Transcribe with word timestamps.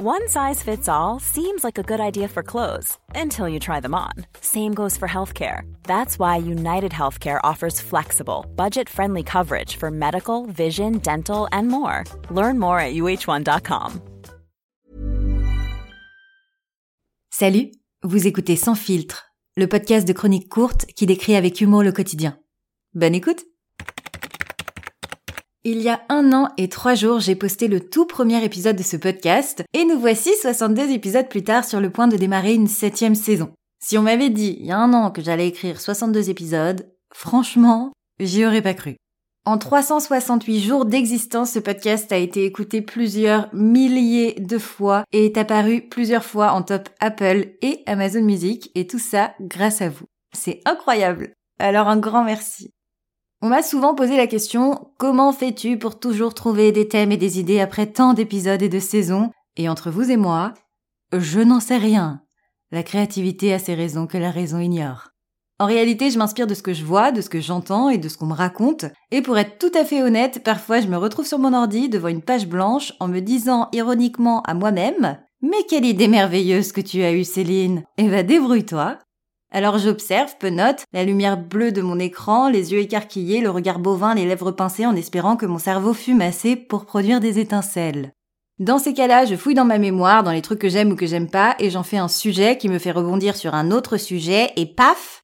One 0.00 0.28
size 0.28 0.62
fits 0.62 0.88
all 0.88 1.18
seems 1.18 1.64
like 1.64 1.76
a 1.76 1.82
good 1.82 1.98
idea 1.98 2.28
for 2.28 2.44
clothes 2.44 2.96
until 3.16 3.48
you 3.48 3.58
try 3.58 3.80
them 3.80 3.96
on. 3.96 4.12
Same 4.40 4.72
goes 4.72 4.96
for 4.96 5.08
healthcare. 5.08 5.62
That's 5.88 6.20
why 6.20 6.36
United 6.36 6.92
Healthcare 6.92 7.40
offers 7.42 7.80
flexible, 7.80 8.46
budget 8.54 8.88
friendly 8.88 9.24
coverage 9.24 9.74
for 9.74 9.90
medical, 9.90 10.46
vision, 10.46 10.98
dental, 10.98 11.48
and 11.50 11.66
more. 11.66 12.04
Learn 12.30 12.60
more 12.60 12.78
at 12.78 12.94
uh1.com. 12.94 14.00
Salut, 17.30 17.72
vous 18.04 18.28
écoutez 18.28 18.54
Sans 18.54 18.76
filtre, 18.76 19.32
le 19.56 19.66
podcast 19.66 20.06
de 20.06 20.12
chroniques 20.12 20.48
courtes 20.48 20.86
qui 20.94 21.06
décrit 21.06 21.34
avec 21.34 21.60
humour 21.60 21.82
le 21.82 21.90
quotidien. 21.90 22.38
Bonne 22.94 23.16
écoute! 23.16 23.44
Il 25.70 25.82
y 25.82 25.90
a 25.90 26.00
un 26.08 26.32
an 26.32 26.48
et 26.56 26.70
trois 26.70 26.94
jours, 26.94 27.20
j'ai 27.20 27.34
posté 27.34 27.68
le 27.68 27.80
tout 27.80 28.06
premier 28.06 28.42
épisode 28.42 28.76
de 28.76 28.82
ce 28.82 28.96
podcast, 28.96 29.62
et 29.74 29.84
nous 29.84 30.00
voici 30.00 30.30
62 30.40 30.92
épisodes 30.92 31.28
plus 31.28 31.44
tard 31.44 31.62
sur 31.66 31.78
le 31.78 31.90
point 31.90 32.08
de 32.08 32.16
démarrer 32.16 32.54
une 32.54 32.68
septième 32.68 33.14
saison. 33.14 33.52
Si 33.78 33.98
on 33.98 34.02
m'avait 34.02 34.30
dit 34.30 34.56
il 34.60 34.64
y 34.64 34.72
a 34.72 34.78
un 34.78 34.94
an 34.94 35.10
que 35.10 35.20
j'allais 35.20 35.46
écrire 35.46 35.78
62 35.78 36.30
épisodes, 36.30 36.90
franchement, 37.12 37.92
j'y 38.18 38.46
aurais 38.46 38.62
pas 38.62 38.72
cru. 38.72 38.96
En 39.44 39.58
368 39.58 40.58
jours 40.58 40.86
d'existence, 40.86 41.50
ce 41.50 41.58
podcast 41.58 42.10
a 42.12 42.16
été 42.16 42.46
écouté 42.46 42.80
plusieurs 42.80 43.54
milliers 43.54 44.36
de 44.40 44.56
fois 44.56 45.04
et 45.12 45.26
est 45.26 45.36
apparu 45.36 45.82
plusieurs 45.82 46.24
fois 46.24 46.52
en 46.52 46.62
top 46.62 46.88
Apple 46.98 47.56
et 47.60 47.82
Amazon 47.84 48.22
Music, 48.22 48.70
et 48.74 48.86
tout 48.86 48.98
ça 48.98 49.34
grâce 49.38 49.82
à 49.82 49.90
vous. 49.90 50.06
C'est 50.34 50.62
incroyable. 50.64 51.34
Alors 51.58 51.88
un 51.88 51.98
grand 51.98 52.24
merci. 52.24 52.70
On 53.40 53.50
m'a 53.50 53.62
souvent 53.62 53.94
posé 53.94 54.16
la 54.16 54.26
question 54.26 54.90
comment 54.98 55.32
fais-tu 55.32 55.78
pour 55.78 56.00
toujours 56.00 56.34
trouver 56.34 56.72
des 56.72 56.88
thèmes 56.88 57.12
et 57.12 57.16
des 57.16 57.38
idées 57.38 57.60
après 57.60 57.86
tant 57.86 58.12
d'épisodes 58.12 58.62
et 58.62 58.68
de 58.68 58.80
saisons? 58.80 59.30
Et 59.56 59.68
entre 59.68 59.92
vous 59.92 60.10
et 60.10 60.16
moi, 60.16 60.54
je 61.12 61.38
n'en 61.38 61.60
sais 61.60 61.76
rien. 61.76 62.20
La 62.72 62.82
créativité 62.82 63.54
a 63.54 63.60
ses 63.60 63.74
raisons 63.74 64.08
que 64.08 64.18
la 64.18 64.32
raison 64.32 64.58
ignore. 64.58 65.10
En 65.60 65.66
réalité, 65.66 66.10
je 66.10 66.18
m'inspire 66.18 66.48
de 66.48 66.54
ce 66.54 66.62
que 66.62 66.72
je 66.72 66.84
vois, 66.84 67.12
de 67.12 67.20
ce 67.20 67.30
que 67.30 67.40
j'entends 67.40 67.88
et 67.90 67.98
de 67.98 68.08
ce 68.08 68.16
qu'on 68.16 68.26
me 68.26 68.34
raconte. 68.34 68.86
Et 69.12 69.22
pour 69.22 69.38
être 69.38 69.58
tout 69.58 69.72
à 69.78 69.84
fait 69.84 70.02
honnête, 70.02 70.42
parfois 70.42 70.80
je 70.80 70.88
me 70.88 70.96
retrouve 70.96 71.26
sur 71.26 71.38
mon 71.38 71.54
ordi 71.54 71.88
devant 71.88 72.08
une 72.08 72.22
page 72.22 72.48
blanche 72.48 72.92
en 72.98 73.06
me 73.06 73.20
disant 73.20 73.68
ironiquement 73.72 74.42
à 74.42 74.54
moi-même 74.54 75.16
Mais 75.42 75.62
quelle 75.68 75.84
idée 75.84 76.08
merveilleuse 76.08 76.72
que 76.72 76.80
tu 76.80 77.02
as 77.02 77.12
eue 77.12 77.24
Céline 77.24 77.84
Eh 77.98 78.08
va 78.08 78.24
débrouille-toi 78.24 78.98
alors 79.50 79.78
j'observe, 79.78 80.36
penote, 80.38 80.84
la 80.92 81.04
lumière 81.04 81.38
bleue 81.38 81.72
de 81.72 81.80
mon 81.80 81.98
écran, 81.98 82.50
les 82.50 82.72
yeux 82.72 82.80
écarquillés, 82.80 83.40
le 83.40 83.50
regard 83.50 83.78
bovin, 83.78 84.14
les 84.14 84.26
lèvres 84.26 84.52
pincées 84.52 84.84
en 84.84 84.94
espérant 84.94 85.36
que 85.36 85.46
mon 85.46 85.58
cerveau 85.58 85.94
fume 85.94 86.20
assez 86.20 86.54
pour 86.54 86.84
produire 86.84 87.20
des 87.20 87.38
étincelles. 87.38 88.12
Dans 88.58 88.78
ces 88.78 88.92
cas-là, 88.92 89.24
je 89.24 89.36
fouille 89.36 89.54
dans 89.54 89.64
ma 89.64 89.78
mémoire, 89.78 90.22
dans 90.22 90.32
les 90.32 90.42
trucs 90.42 90.58
que 90.58 90.68
j'aime 90.68 90.92
ou 90.92 90.96
que 90.96 91.06
j'aime 91.06 91.30
pas, 91.30 91.54
et 91.60 91.70
j'en 91.70 91.82
fais 91.82 91.96
un 91.96 92.08
sujet 92.08 92.58
qui 92.58 92.68
me 92.68 92.78
fait 92.78 92.90
rebondir 92.90 93.36
sur 93.36 93.54
un 93.54 93.70
autre 93.70 93.96
sujet, 93.96 94.50
et 94.56 94.66
paf 94.66 95.22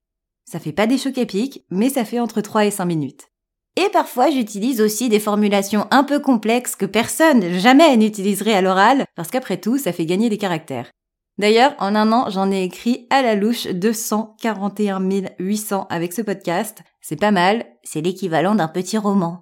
Ça 0.49 0.59
fait 0.59 0.71
pas 0.71 0.87
des 0.87 0.97
chocs 0.97 1.17
épiques, 1.17 1.63
mais 1.69 1.89
ça 1.89 2.05
fait 2.05 2.19
entre 2.19 2.41
3 2.41 2.65
et 2.65 2.71
5 2.71 2.85
minutes. 2.85 3.27
Et 3.75 3.89
parfois, 3.89 4.31
j'utilise 4.31 4.79
aussi 4.79 5.09
des 5.09 5.19
formulations 5.19 5.85
un 5.91 6.05
peu 6.05 6.19
complexes 6.19 6.77
que 6.77 6.85
personne 6.85 7.59
jamais 7.59 7.95
n'utiliserait 7.97 8.53
à 8.53 8.61
l'oral, 8.61 9.05
parce 9.15 9.29
qu'après 9.29 9.57
tout, 9.57 9.77
ça 9.77 9.91
fait 9.91 10.05
gagner 10.05 10.29
des 10.29 10.37
caractères. 10.37 10.89
D'ailleurs, 11.37 11.75
en 11.79 11.95
un 11.95 12.11
an, 12.13 12.29
j'en 12.29 12.49
ai 12.49 12.63
écrit 12.63 13.07
à 13.09 13.21
la 13.21 13.35
louche 13.35 13.67
241 13.67 15.01
800 15.37 15.87
avec 15.89 16.13
ce 16.13 16.21
podcast. 16.21 16.81
C'est 17.01 17.19
pas 17.19 17.31
mal, 17.31 17.65
c'est 17.83 18.01
l'équivalent 18.01 18.55
d'un 18.55 18.69
petit 18.69 18.97
roman. 18.97 19.41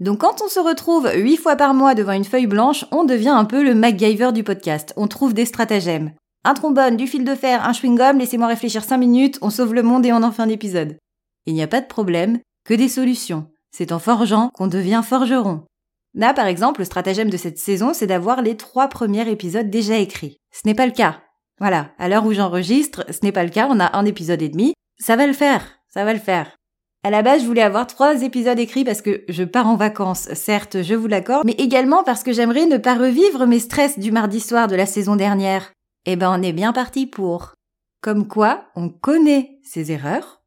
Donc 0.00 0.20
quand 0.20 0.42
on 0.42 0.48
se 0.48 0.58
retrouve 0.58 1.10
8 1.14 1.36
fois 1.36 1.56
par 1.56 1.74
mois 1.74 1.94
devant 1.94 2.12
une 2.12 2.24
feuille 2.24 2.46
blanche, 2.46 2.86
on 2.90 3.04
devient 3.04 3.28
un 3.28 3.44
peu 3.44 3.62
le 3.62 3.74
MacGyver 3.74 4.32
du 4.32 4.42
podcast. 4.42 4.94
On 4.96 5.06
trouve 5.06 5.34
des 5.34 5.44
stratagèmes. 5.44 6.12
Un 6.44 6.54
trombone, 6.54 6.96
du 6.96 7.06
fil 7.06 7.24
de 7.24 7.34
fer, 7.34 7.64
un 7.64 7.72
chewing-gum, 7.72 8.18
laissez-moi 8.18 8.48
réfléchir 8.48 8.82
5 8.82 8.96
minutes, 8.96 9.38
on 9.40 9.50
sauve 9.50 9.74
le 9.74 9.82
monde 9.82 10.04
et 10.04 10.12
on 10.12 10.22
en 10.22 10.32
fait 10.32 10.42
un 10.42 10.48
épisode. 10.48 10.98
Il 11.46 11.54
n'y 11.54 11.62
a 11.62 11.68
pas 11.68 11.80
de 11.80 11.86
problème, 11.86 12.40
que 12.64 12.74
des 12.74 12.88
solutions. 12.88 13.46
C'est 13.70 13.92
en 13.92 13.98
forgeant 13.98 14.50
qu'on 14.54 14.66
devient 14.66 15.02
forgeron. 15.04 15.62
Là, 16.14 16.32
par 16.32 16.46
exemple, 16.46 16.80
le 16.80 16.84
stratagème 16.84 17.30
de 17.30 17.36
cette 17.36 17.58
saison, 17.58 17.92
c'est 17.92 18.06
d'avoir 18.06 18.40
les 18.40 18.56
trois 18.56 18.88
premiers 18.88 19.28
épisodes 19.28 19.68
déjà 19.68 19.96
écrits. 19.96 20.38
Ce 20.52 20.62
n'est 20.64 20.74
pas 20.74 20.86
le 20.86 20.92
cas. 20.92 21.23
Voilà, 21.60 21.90
à 21.98 22.08
l'heure 22.08 22.26
où 22.26 22.32
j'enregistre, 22.32 23.04
ce 23.10 23.20
n'est 23.22 23.32
pas 23.32 23.44
le 23.44 23.50
cas, 23.50 23.68
on 23.70 23.80
a 23.80 23.96
un 23.96 24.04
épisode 24.04 24.42
et 24.42 24.48
demi. 24.48 24.74
Ça 24.98 25.16
va 25.16 25.26
le 25.26 25.32
faire, 25.32 25.64
ça 25.88 26.04
va 26.04 26.12
le 26.12 26.18
faire. 26.18 26.56
À 27.04 27.10
la 27.10 27.22
base, 27.22 27.42
je 27.42 27.46
voulais 27.46 27.62
avoir 27.62 27.86
trois 27.86 28.22
épisodes 28.22 28.58
écrits 28.58 28.84
parce 28.84 29.02
que 29.02 29.24
je 29.28 29.44
pars 29.44 29.66
en 29.66 29.76
vacances, 29.76 30.32
certes, 30.32 30.82
je 30.82 30.94
vous 30.94 31.06
l'accorde, 31.06 31.44
mais 31.44 31.54
également 31.58 32.02
parce 32.02 32.22
que 32.22 32.32
j'aimerais 32.32 32.64
ne 32.64 32.78
pas 32.78 32.94
revivre 32.94 33.46
mes 33.46 33.58
stress 33.58 33.98
du 33.98 34.10
mardi 34.10 34.40
soir 34.40 34.68
de 34.68 34.76
la 34.76 34.86
saison 34.86 35.14
dernière. 35.14 35.70
Eh 36.06 36.16
ben, 36.16 36.34
on 36.34 36.42
est 36.42 36.54
bien 36.54 36.72
parti 36.72 37.06
pour. 37.06 37.52
Comme 38.00 38.26
quoi, 38.26 38.64
on 38.74 38.88
connaît 38.88 39.58
ses 39.62 39.92
erreurs, 39.92 40.42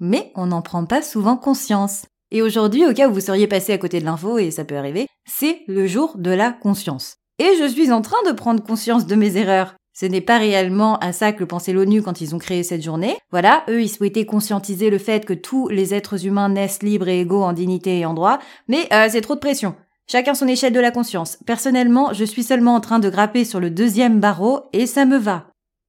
mais 0.00 0.32
on 0.34 0.46
n'en 0.46 0.62
prend 0.62 0.86
pas 0.86 1.02
souvent 1.02 1.36
conscience. 1.36 2.06
Et 2.30 2.42
aujourd'hui, 2.42 2.86
au 2.86 2.92
cas 2.92 3.08
où 3.08 3.12
vous 3.12 3.20
seriez 3.20 3.46
passé 3.46 3.72
à 3.72 3.78
côté 3.78 4.00
de 4.00 4.04
l'info, 4.04 4.38
et 4.38 4.50
ça 4.50 4.64
peut 4.64 4.76
arriver, 4.76 5.06
c'est 5.26 5.60
le 5.66 5.86
jour 5.86 6.16
de 6.16 6.30
la 6.30 6.52
conscience. 6.52 7.16
Et 7.38 7.50
je 7.58 7.66
suis 7.66 7.92
en 7.92 8.02
train 8.02 8.22
de 8.26 8.32
prendre 8.32 8.62
conscience 8.62 9.06
de 9.06 9.14
mes 9.14 9.36
erreurs. 9.36 9.74
Ce 9.98 10.06
n'est 10.06 10.20
pas 10.20 10.38
réellement 10.38 10.96
à 10.98 11.12
ça 11.12 11.32
que 11.32 11.40
le 11.40 11.46
pensait 11.46 11.72
l'ONU 11.72 12.02
quand 12.02 12.20
ils 12.20 12.32
ont 12.32 12.38
créé 12.38 12.62
cette 12.62 12.84
journée. 12.84 13.16
Voilà, 13.32 13.64
eux, 13.68 13.82
ils 13.82 13.88
souhaitaient 13.88 14.26
conscientiser 14.26 14.90
le 14.90 14.98
fait 14.98 15.24
que 15.24 15.32
tous 15.32 15.66
les 15.66 15.92
êtres 15.92 16.24
humains 16.24 16.50
naissent 16.50 16.84
libres 16.84 17.08
et 17.08 17.22
égaux 17.22 17.42
en 17.42 17.52
dignité 17.52 17.98
et 17.98 18.06
en 18.06 18.14
droit, 18.14 18.38
mais 18.68 18.86
euh, 18.92 19.08
c'est 19.10 19.22
trop 19.22 19.34
de 19.34 19.40
pression. 19.40 19.74
Chacun 20.06 20.34
son 20.34 20.46
échelle 20.46 20.72
de 20.72 20.78
la 20.78 20.92
conscience. 20.92 21.38
Personnellement, 21.46 22.12
je 22.12 22.24
suis 22.24 22.44
seulement 22.44 22.76
en 22.76 22.80
train 22.80 23.00
de 23.00 23.10
grapper 23.10 23.44
sur 23.44 23.58
le 23.58 23.70
deuxième 23.70 24.20
barreau 24.20 24.66
et 24.72 24.86
ça 24.86 25.04
me 25.04 25.18
va. 25.18 25.46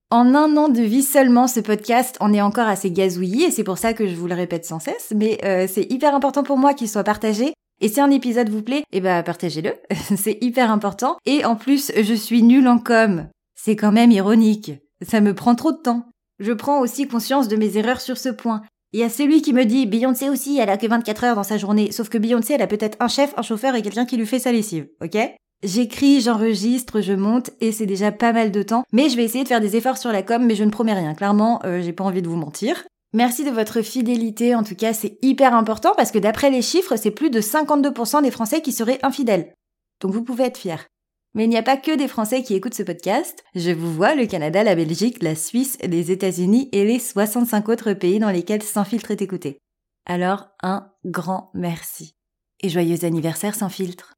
En 0.09 0.33
un 0.33 0.57
an 0.57 0.69
de 0.69 0.81
vie 0.81 1.03
seulement, 1.03 1.47
ce 1.47 1.59
podcast 1.59 2.17
en 2.19 2.33
est 2.33 2.41
encore 2.41 2.67
assez 2.67 2.89
gazouillis 2.89 3.43
et 3.43 3.51
c'est 3.51 3.63
pour 3.63 3.77
ça 3.77 3.93
que 3.93 4.07
je 4.07 4.15
vous 4.15 4.25
le 4.25 4.33
répète 4.33 4.65
sans 4.65 4.79
cesse, 4.79 5.13
mais 5.15 5.37
euh, 5.45 5.67
c'est 5.71 5.85
hyper 5.91 6.15
important 6.15 6.41
pour 6.41 6.57
moi 6.57 6.73
qu'il 6.73 6.89
soit 6.89 7.03
partagé. 7.03 7.53
Et 7.79 7.87
si 7.89 8.01
un 8.01 8.09
épisode 8.09 8.49
vous 8.49 8.63
plaît, 8.63 8.81
eh 8.91 9.01
ben 9.01 9.21
partagez-le, 9.21 9.75
c'est 10.17 10.39
hyper 10.41 10.71
important. 10.71 11.17
Et 11.27 11.45
en 11.45 11.55
plus, 11.55 11.91
je 11.95 12.13
suis 12.15 12.41
nulle 12.41 12.67
en 12.67 12.79
com. 12.79 13.27
C'est 13.61 13.75
quand 13.75 13.91
même 13.91 14.11
ironique. 14.11 14.71
Ça 15.05 15.19
me 15.19 15.35
prend 15.35 15.53
trop 15.53 15.73
de 15.73 15.81
temps. 15.81 16.05
Je 16.39 16.53
prends 16.53 16.79
aussi 16.79 17.09
conscience 17.09 17.49
de 17.49 17.57
mes 17.57 17.75
erreurs 17.75 17.99
sur 17.99 18.17
ce 18.17 18.29
point. 18.29 18.61
Il 18.93 19.01
y 19.01 19.03
a 19.03 19.09
celui 19.09 19.41
qui 19.41 19.51
me 19.51 19.65
dit 19.65 19.85
Beyoncé 19.85 20.29
aussi, 20.29 20.57
elle 20.57 20.69
a 20.69 20.77
que 20.77 20.87
24 20.87 21.23
heures 21.25 21.35
dans 21.35 21.43
sa 21.43 21.57
journée, 21.57 21.91
sauf 21.91 22.07
que 22.07 22.17
Beyoncé, 22.17 22.53
elle 22.53 22.61
a 22.61 22.67
peut-être 22.67 22.95
un 23.01 23.09
chef, 23.09 23.33
un 23.35 23.41
chauffeur 23.41 23.75
et 23.75 23.81
quelqu'un 23.81 24.05
qui 24.05 24.15
lui 24.15 24.25
fait 24.25 24.39
sa 24.39 24.53
lessive, 24.53 24.87
ok? 25.03 25.17
J'écris, 25.61 26.21
j'enregistre, 26.21 27.01
je 27.01 27.11
monte 27.11 27.49
et 27.59 27.73
c'est 27.73 27.85
déjà 27.85 28.13
pas 28.13 28.31
mal 28.31 28.51
de 28.51 28.63
temps, 28.63 28.85
mais 28.93 29.09
je 29.09 29.17
vais 29.17 29.25
essayer 29.25 29.43
de 29.43 29.49
faire 29.49 29.59
des 29.59 29.75
efforts 29.75 29.97
sur 29.97 30.13
la 30.13 30.23
com, 30.23 30.45
mais 30.45 30.55
je 30.55 30.63
ne 30.63 30.71
promets 30.71 30.93
rien. 30.93 31.13
Clairement, 31.13 31.59
euh, 31.65 31.81
j'ai 31.81 31.91
pas 31.91 32.05
envie 32.05 32.21
de 32.21 32.29
vous 32.29 32.37
mentir. 32.37 32.85
Merci 33.13 33.43
de 33.43 33.51
votre 33.51 33.81
fidélité, 33.81 34.55
en 34.55 34.63
tout 34.63 34.75
cas 34.75 34.93
c'est 34.93 35.17
hyper 35.21 35.53
important 35.53 35.91
parce 35.97 36.11
que 36.11 36.19
d'après 36.19 36.49
les 36.49 36.61
chiffres, 36.61 36.95
c'est 36.95 37.11
plus 37.11 37.29
de 37.29 37.41
52% 37.41 38.23
des 38.23 38.31
Français 38.31 38.61
qui 38.61 38.71
seraient 38.71 38.99
infidèles. 39.03 39.53
Donc 39.99 40.13
vous 40.13 40.23
pouvez 40.23 40.45
être 40.45 40.57
fiers. 40.57 40.87
Mais 41.35 41.43
il 41.43 41.49
n'y 41.49 41.57
a 41.57 41.63
pas 41.63 41.77
que 41.77 41.95
des 41.95 42.07
Français 42.07 42.41
qui 42.41 42.55
écoutent 42.55 42.73
ce 42.73 42.83
podcast. 42.83 43.43
Je 43.53 43.71
vous 43.71 43.93
vois 43.93 44.15
le 44.15 44.25
Canada, 44.25 44.63
la 44.63 44.75
Belgique, 44.75 45.21
la 45.21 45.35
Suisse, 45.35 45.77
les 45.83 46.11
États-Unis 46.11 46.69
et 46.71 46.85
les 46.85 46.99
65 46.99 47.69
autres 47.69 47.93
pays 47.93 48.19
dans 48.19 48.31
lesquels 48.31 48.63
Sans 48.63 48.83
filtre 48.83 49.11
est 49.11 49.21
écouté. 49.21 49.59
Alors, 50.05 50.47
un 50.63 50.91
grand 51.05 51.51
merci. 51.53 52.15
Et 52.61 52.69
joyeux 52.69 53.05
anniversaire 53.05 53.53
Sans 53.53 53.69
filtre. 53.69 54.15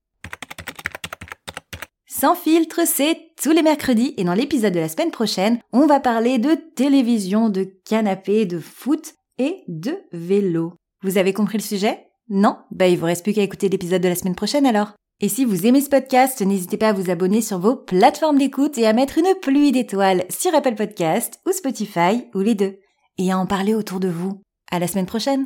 Sans 2.08 2.36
filtre, 2.36 2.82
c'est 2.86 3.32
tous 3.42 3.52
les 3.52 3.64
mercredis 3.64 4.14
et 4.18 4.24
dans 4.24 4.34
l'épisode 4.34 4.74
de 4.74 4.80
la 4.80 4.90
semaine 4.90 5.12
prochaine, 5.12 5.60
on 5.74 5.88
va 5.88 6.00
parler 6.00 6.38
de 6.38 6.56
télévision, 6.76 7.50
de 7.50 7.64
canapé, 7.86 8.46
de 8.46 8.60
foot 8.60 9.16
et 9.38 9.64
de 9.68 9.98
vélo. 10.12 10.76
Vous 11.04 11.18
avez 11.18 11.34
compris 11.34 11.58
le 11.58 11.64
sujet? 11.64 12.08
Non? 12.30 12.58
Bah 12.70 12.88
il 12.88 12.98
vous 12.98 13.06
reste 13.06 13.24
plus 13.24 13.34
qu'à 13.34 13.42
écouter 13.42 13.70
l'épisode 13.70 14.02
de 14.02 14.08
la 14.08 14.16
semaine 14.16 14.36
prochaine 14.36 14.66
alors. 14.66 14.94
Et 15.24 15.30
si 15.30 15.46
vous 15.46 15.68
aimez 15.68 15.82
ce 15.82 15.90
podcast, 15.90 16.42
n'hésitez 16.42 16.78
pas 16.78 16.90
à 16.90 16.94
vous 16.94 17.12
abonner 17.12 17.42
sur 17.42 17.60
vos 17.60 17.76
plateformes 17.76 18.40
d'écoute 18.40 18.80
et 18.80 18.88
à 18.88 18.94
mettre 18.94 19.20
une 19.20 19.36
pluie 19.40 19.72
d'étoiles 19.72 20.24
sur 20.32 20.54
Apple 20.56 20.74
Podcast 20.74 21.40
ou 21.48 21.52
Spotify 21.52 22.26
ou 22.34 22.40
les 22.40 22.56
deux. 22.56 22.80
Et 23.20 23.32
à 23.32 23.38
en 23.38 23.46
parler 23.46 23.76
autour 23.76 24.00
de 24.00 24.10
vous. 24.10 24.42
À 24.72 24.80
la 24.80 24.88
semaine 24.88 25.06
prochaine! 25.06 25.46